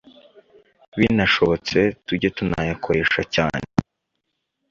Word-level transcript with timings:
binashobotse 0.97 1.77
tujye 2.05 2.29
tunayakoresha 2.37 3.21
cyane 3.35 3.65